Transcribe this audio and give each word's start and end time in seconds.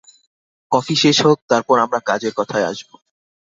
Coffee 0.71 0.95
শেষ 1.03 1.17
হোক, 1.25 1.37
তারপর 1.51 1.75
আমরা 1.79 1.99
কাজের 2.09 2.33
কথায় 2.35 2.67
আসব। 2.71 2.89